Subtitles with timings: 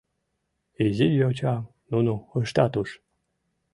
[0.85, 2.89] Изи йочам нуно ыштат уж.